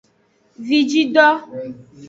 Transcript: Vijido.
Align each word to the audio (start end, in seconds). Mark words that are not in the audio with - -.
Vijido. 0.67 1.27